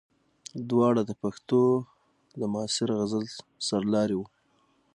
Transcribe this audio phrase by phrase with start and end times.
[0.69, 1.61] دواړه د پښتو
[2.39, 3.25] د معاصر غزل
[3.67, 4.25] سرلاري وو.